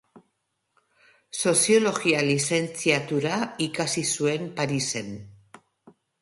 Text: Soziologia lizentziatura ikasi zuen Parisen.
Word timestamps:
Soziologia 1.39 2.23
lizentziatura 2.29 3.37
ikasi 3.67 4.05
zuen 4.15 4.49
Parisen. 4.57 5.15